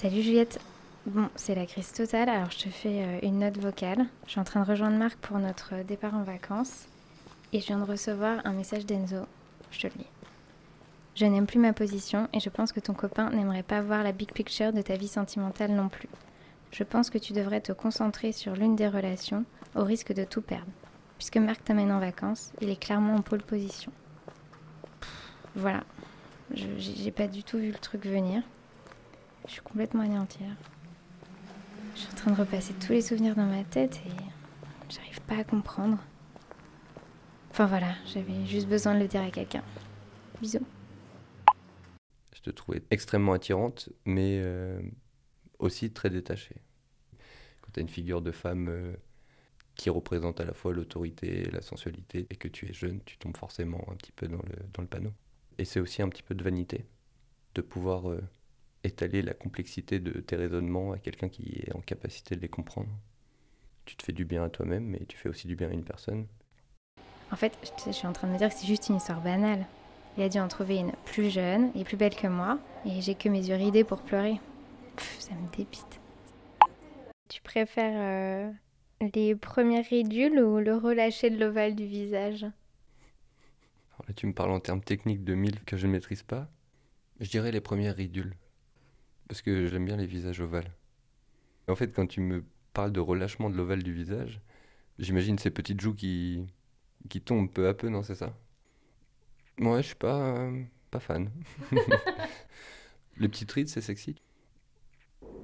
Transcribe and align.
Salut 0.00 0.22
Juliette. 0.22 0.58
Bon, 1.04 1.28
c'est 1.36 1.54
la 1.54 1.66
crise 1.66 1.92
totale, 1.92 2.30
alors 2.30 2.50
je 2.50 2.56
te 2.56 2.68
fais 2.70 3.04
euh, 3.04 3.18
une 3.22 3.40
note 3.40 3.58
vocale. 3.58 4.06
Je 4.24 4.30
suis 4.30 4.40
en 4.40 4.44
train 4.44 4.62
de 4.62 4.66
rejoindre 4.66 4.96
Marc 4.96 5.18
pour 5.18 5.38
notre 5.38 5.82
départ 5.82 6.14
en 6.14 6.22
vacances. 6.22 6.86
Et 7.52 7.60
je 7.60 7.66
viens 7.66 7.78
de 7.78 7.84
recevoir 7.84 8.40
un 8.46 8.54
message 8.54 8.86
d'Enzo. 8.86 9.26
Je 9.70 9.80
te 9.80 9.86
le 9.88 9.98
lis. 9.98 10.10
Je 11.16 11.26
n'aime 11.26 11.46
plus 11.46 11.58
ma 11.58 11.74
position 11.74 12.28
et 12.32 12.40
je 12.40 12.48
pense 12.48 12.72
que 12.72 12.80
ton 12.80 12.94
copain 12.94 13.28
n'aimerait 13.28 13.62
pas 13.62 13.82
voir 13.82 14.02
la 14.02 14.12
big 14.12 14.32
picture 14.32 14.72
de 14.72 14.80
ta 14.80 14.96
vie 14.96 15.06
sentimentale 15.06 15.72
non 15.72 15.90
plus. 15.90 16.08
Je 16.72 16.82
pense 16.82 17.10
que 17.10 17.18
tu 17.18 17.34
devrais 17.34 17.60
te 17.60 17.72
concentrer 17.72 18.32
sur 18.32 18.54
l'une 18.54 18.76
des 18.76 18.88
relations 18.88 19.44
au 19.74 19.84
risque 19.84 20.14
de 20.14 20.24
tout 20.24 20.40
perdre. 20.40 20.72
Puisque 21.18 21.36
Marc 21.36 21.62
t'amène 21.62 21.92
en 21.92 22.00
vacances, 22.00 22.54
il 22.62 22.70
est 22.70 22.80
clairement 22.80 23.16
en 23.16 23.20
pole 23.20 23.42
position. 23.42 23.92
Voilà. 25.56 25.84
J'ai 26.54 27.10
pas 27.10 27.28
du 27.28 27.42
tout 27.42 27.58
vu 27.58 27.70
le 27.70 27.78
truc 27.78 28.06
venir. 28.06 28.42
Je 29.50 29.54
suis 29.54 29.62
complètement 29.62 30.02
anéantie. 30.02 30.44
Je 31.96 32.00
suis 32.02 32.12
en 32.12 32.14
train 32.14 32.30
de 32.30 32.36
repasser 32.36 32.72
tous 32.74 32.92
les 32.92 33.02
souvenirs 33.02 33.34
dans 33.34 33.46
ma 33.46 33.64
tête 33.64 34.00
et 34.06 34.88
j'arrive 34.88 35.20
pas 35.22 35.38
à 35.38 35.42
comprendre. 35.42 35.98
Enfin 37.50 37.66
voilà, 37.66 37.96
j'avais 38.06 38.46
juste 38.46 38.68
besoin 38.68 38.94
de 38.94 39.00
le 39.00 39.08
dire 39.08 39.22
à 39.22 39.30
quelqu'un. 39.32 39.64
Bisous. 40.40 40.64
Je 42.32 42.42
te 42.42 42.50
trouvais 42.50 42.84
extrêmement 42.92 43.32
attirante, 43.32 43.88
mais 44.04 44.38
euh, 44.40 44.80
aussi 45.58 45.90
très 45.90 46.10
détachée. 46.10 46.62
Quand 47.60 47.72
tu 47.72 47.80
as 47.80 47.82
une 47.82 47.88
figure 47.88 48.22
de 48.22 48.30
femme 48.30 48.68
euh, 48.68 48.92
qui 49.74 49.90
représente 49.90 50.40
à 50.40 50.44
la 50.44 50.54
fois 50.54 50.72
l'autorité 50.72 51.40
et 51.40 51.50
la 51.50 51.60
sensualité, 51.60 52.28
et 52.30 52.36
que 52.36 52.46
tu 52.46 52.70
es 52.70 52.72
jeune, 52.72 53.00
tu 53.04 53.18
tombes 53.18 53.36
forcément 53.36 53.84
un 53.90 53.96
petit 53.96 54.12
peu 54.12 54.28
dans 54.28 54.42
le, 54.42 54.54
dans 54.74 54.82
le 54.82 54.88
panneau. 54.88 55.12
Et 55.58 55.64
c'est 55.64 55.80
aussi 55.80 56.02
un 56.02 56.08
petit 56.08 56.22
peu 56.22 56.36
de 56.36 56.44
vanité, 56.44 56.84
de 57.56 57.62
pouvoir 57.62 58.08
euh, 58.08 58.20
étaler 58.84 59.22
la 59.22 59.34
complexité 59.34 59.98
de 59.98 60.20
tes 60.20 60.36
raisonnements 60.36 60.92
à 60.92 60.98
quelqu'un 60.98 61.28
qui 61.28 61.62
est 61.66 61.74
en 61.74 61.80
capacité 61.80 62.36
de 62.36 62.40
les 62.40 62.48
comprendre. 62.48 62.90
Tu 63.84 63.96
te 63.96 64.04
fais 64.04 64.12
du 64.12 64.24
bien 64.24 64.44
à 64.44 64.48
toi-même, 64.48 64.84
mais 64.84 65.00
tu 65.06 65.16
fais 65.16 65.28
aussi 65.28 65.46
du 65.46 65.56
bien 65.56 65.68
à 65.68 65.72
une 65.72 65.84
personne. 65.84 66.26
En 67.32 67.36
fait, 67.36 67.56
je, 67.86 67.92
suis 67.92 68.06
en 68.06 68.12
train 68.12 68.26
de 68.26 68.32
me 68.32 68.38
dire 68.38 68.48
que 68.48 68.54
c'est 68.54 68.66
juste 68.66 68.88
une 68.88 68.96
histoire 68.96 69.20
banale. 69.20 69.66
Il 70.16 70.22
a 70.22 70.28
dû 70.28 70.38
en 70.38 70.48
trouver 70.48 70.78
une 70.78 70.92
plus 71.04 71.30
jeune 71.30 71.70
et 71.76 71.84
plus 71.84 71.96
belle 71.96 72.16
que 72.16 72.26
moi, 72.26 72.58
et 72.84 73.00
j'ai 73.00 73.14
que 73.14 73.28
mes 73.28 73.48
yeux 73.48 73.54
ridés 73.54 73.84
pour 73.84 74.02
pleurer. 74.02 74.40
Pff, 74.96 75.20
ça 75.20 75.34
me 75.34 75.56
dépite. 75.56 76.00
Tu 77.28 77.40
préfères 77.42 77.92
euh, 77.94 78.50
les 79.14 79.36
premières 79.36 79.84
ridules 79.84 80.40
ou 80.40 80.58
le 80.58 80.76
relâché 80.76 81.30
de 81.30 81.38
l'ovale 81.38 81.76
du 81.76 81.86
visage? 81.86 82.42
Alors 82.42 84.04
là, 84.08 84.14
tu 84.14 84.26
me 84.26 84.32
parles 84.32 84.50
en 84.50 84.60
termes 84.60 84.82
techniques 84.82 85.22
de 85.22 85.34
mille 85.34 85.60
que 85.64 85.76
je 85.76 85.86
ne 85.86 85.92
maîtrise 85.92 86.24
pas. 86.24 86.48
Je 87.20 87.30
dirais 87.30 87.52
les 87.52 87.60
premières 87.60 87.94
ridules. 87.94 88.34
Parce 89.30 89.42
que 89.42 89.68
j'aime 89.68 89.84
bien 89.84 89.96
les 89.96 90.06
visages 90.06 90.40
ovales. 90.40 90.72
En 91.68 91.76
fait, 91.76 91.94
quand 91.94 92.08
tu 92.08 92.20
me 92.20 92.42
parles 92.72 92.90
de 92.90 92.98
relâchement 92.98 93.48
de 93.48 93.54
l'ovale 93.56 93.84
du 93.84 93.92
visage, 93.92 94.40
j'imagine 94.98 95.38
ces 95.38 95.52
petites 95.52 95.80
joues 95.80 95.94
qui, 95.94 96.48
qui 97.08 97.20
tombent 97.20 97.48
peu 97.48 97.68
à 97.68 97.74
peu, 97.74 97.88
non, 97.90 98.02
c'est 98.02 98.16
ça? 98.16 98.36
Ouais, 99.60 99.82
je 99.82 99.86
suis 99.86 99.94
pas, 99.94 100.16
euh, 100.16 100.64
pas 100.90 100.98
fan. 100.98 101.30
les 103.18 103.28
petites 103.28 103.52
rides, 103.52 103.68
c'est 103.68 103.80
sexy. 103.80 104.16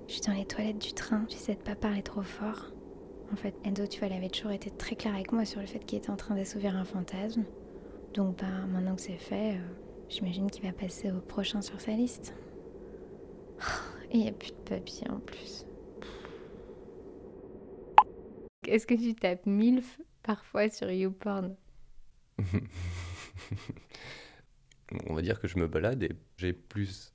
Je 0.08 0.14
suis 0.14 0.22
dans 0.22 0.32
les 0.32 0.46
toilettes 0.46 0.82
du 0.82 0.92
train, 0.92 1.24
j'essaie 1.28 1.54
de 1.54 1.62
pas 1.62 1.76
parler 1.76 2.02
trop 2.02 2.22
fort. 2.22 2.72
En 3.32 3.36
fait, 3.36 3.54
Enzo, 3.64 3.86
tu 3.86 4.00
vois, 4.00 4.08
il 4.08 4.14
avait 4.14 4.30
toujours 4.30 4.50
été 4.50 4.68
très 4.72 4.96
clair 4.96 5.14
avec 5.14 5.30
moi 5.30 5.44
sur 5.44 5.60
le 5.60 5.66
fait 5.68 5.78
qu'il 5.78 5.98
était 5.98 6.10
en 6.10 6.16
train 6.16 6.34
d'assouvir 6.34 6.74
un 6.74 6.84
fantasme. 6.84 7.44
Donc, 8.14 8.40
bah, 8.40 8.66
maintenant 8.66 8.96
que 8.96 9.02
c'est 9.02 9.16
fait, 9.16 9.54
euh, 9.54 9.60
j'imagine 10.08 10.50
qu'il 10.50 10.64
va 10.64 10.72
passer 10.72 11.12
au 11.12 11.20
prochain 11.20 11.62
sur 11.62 11.80
sa 11.80 11.92
liste. 11.92 12.34
Et 14.10 14.18
il 14.18 14.20
n'y 14.20 14.28
a 14.28 14.32
plus 14.32 14.50
de 14.50 14.68
papier 14.68 15.10
en 15.10 15.18
plus. 15.20 15.64
Est-ce 18.66 18.86
que 18.86 18.94
tu 18.94 19.14
tapes 19.14 19.46
MILF 19.46 20.00
parfois 20.22 20.68
sur 20.68 20.90
YouPorn? 20.90 21.56
On 25.08 25.14
va 25.14 25.22
dire 25.22 25.40
que 25.40 25.48
je 25.48 25.58
me 25.58 25.66
balade 25.66 26.02
et 26.02 26.12
j'ai 26.36 26.52
plus 26.52 27.12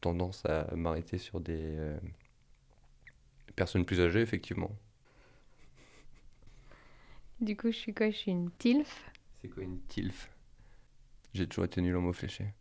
tendance 0.00 0.44
à 0.46 0.74
m'arrêter 0.74 1.18
sur 1.18 1.40
des 1.40 1.76
euh, 1.76 1.98
personnes 3.56 3.84
plus 3.84 4.00
âgées, 4.00 4.20
effectivement. 4.20 4.70
Du 7.40 7.56
coup, 7.56 7.70
je 7.70 7.76
suis 7.76 7.94
quoi? 7.94 8.10
Je 8.10 8.16
suis 8.16 8.30
une 8.30 8.50
TILF? 8.50 9.10
C'est 9.40 9.48
quoi 9.48 9.62
une 9.62 9.80
TILF? 9.82 10.30
J'ai 11.32 11.46
toujours 11.46 11.64
été 11.64 11.80
nul 11.80 11.96
en 11.96 12.00
mots 12.00 12.12
fléchés. 12.12 12.52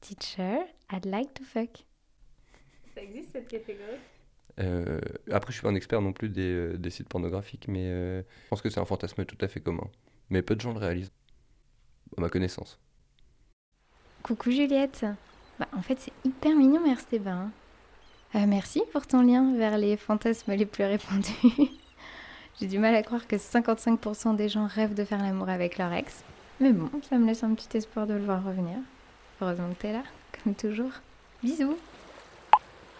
Teacher, 0.00 0.64
I'd 0.90 1.06
like 1.06 1.34
to 1.34 1.44
fuck. 1.44 1.84
Ça 2.94 3.02
existe 3.02 3.32
cette 3.32 3.48
catégorie? 3.48 3.98
Euh, 4.60 5.00
après, 5.30 5.50
je 5.50 5.56
suis 5.56 5.62
pas 5.62 5.70
un 5.70 5.74
expert 5.74 6.00
non 6.02 6.12
plus 6.12 6.28
des, 6.28 6.52
euh, 6.52 6.76
des 6.76 6.90
sites 6.90 7.08
pornographiques, 7.08 7.66
mais 7.68 7.86
euh, 7.86 8.22
je 8.22 8.48
pense 8.50 8.60
que 8.60 8.68
c'est 8.68 8.80
un 8.80 8.84
fantasme 8.84 9.24
tout 9.24 9.38
à 9.40 9.48
fait 9.48 9.60
commun. 9.60 9.88
Mais 10.30 10.42
peu 10.42 10.54
de 10.54 10.60
gens 10.60 10.72
le 10.72 10.78
réalisent, 10.78 11.12
à 12.16 12.20
ma 12.20 12.28
connaissance. 12.28 12.78
Coucou 14.22 14.50
Juliette. 14.50 15.06
Bah, 15.58 15.68
en 15.72 15.82
fait, 15.82 15.98
c'est 15.98 16.12
hyper 16.24 16.54
mignon, 16.54 16.80
merci 16.84 17.06
Thébain. 17.06 17.50
Euh, 18.34 18.46
merci 18.46 18.82
pour 18.92 19.06
ton 19.06 19.22
lien 19.22 19.54
vers 19.56 19.76
les 19.76 19.96
fantasmes 19.96 20.52
les 20.52 20.66
plus 20.66 20.84
répandus. 20.84 21.32
J'ai 22.60 22.66
du 22.66 22.78
mal 22.78 22.94
à 22.94 23.02
croire 23.02 23.26
que 23.26 23.36
55% 23.36 24.36
des 24.36 24.48
gens 24.48 24.66
rêvent 24.66 24.94
de 24.94 25.04
faire 25.04 25.22
l'amour 25.22 25.48
avec 25.48 25.78
leur 25.78 25.92
ex. 25.92 26.24
Mais 26.60 26.72
bon, 26.72 26.90
ça 27.08 27.18
me 27.18 27.26
laisse 27.26 27.42
un 27.42 27.54
petit 27.54 27.76
espoir 27.76 28.06
de 28.06 28.14
le 28.14 28.24
voir 28.24 28.44
revenir. 28.44 28.76
Heureusement 29.40 29.70
que 29.70 29.82
t'es 29.82 29.92
là, 29.92 30.04
comme 30.42 30.54
toujours. 30.54 30.92
Bisous 31.42 31.76